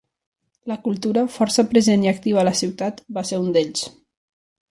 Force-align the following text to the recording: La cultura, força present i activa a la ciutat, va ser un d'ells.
La 0.71 0.77
cultura, 0.87 1.23
força 1.33 1.65
present 1.73 2.07
i 2.07 2.09
activa 2.13 2.41
a 2.43 2.47
la 2.49 2.55
ciutat, 2.61 3.05
va 3.19 3.27
ser 3.33 3.41
un 3.45 3.53
d'ells. 3.59 3.87